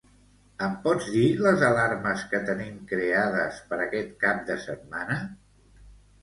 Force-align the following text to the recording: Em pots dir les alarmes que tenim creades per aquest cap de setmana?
Em 0.67 0.71
pots 0.85 1.09
dir 1.15 1.25
les 1.47 1.65
alarmes 1.67 2.23
que 2.31 2.39
tenim 2.47 2.79
creades 2.93 3.61
per 3.69 3.79
aquest 3.85 4.17
cap 4.25 4.41
de 4.49 4.57
setmana? 4.65 5.21